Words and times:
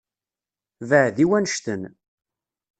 Beεεed 0.89 1.17
i 1.23 1.25
wannect-en. 1.29 1.81